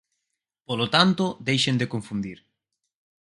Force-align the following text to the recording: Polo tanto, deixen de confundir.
Polo 0.67 0.87
tanto, 0.95 1.25
deixen 1.47 1.75
de 1.81 1.89
confundir. 1.93 2.39